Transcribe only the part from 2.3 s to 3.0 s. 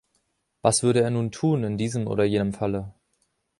Falle?